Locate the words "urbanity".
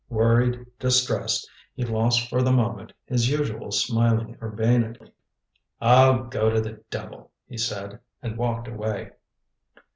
4.41-5.13